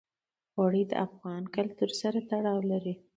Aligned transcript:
اوړي 0.59 0.83
د 0.87 0.93
افغان 1.05 1.43
کلتور 1.55 1.89
سره 2.01 2.19
تړاو 2.29 2.59
لري. 2.71 2.93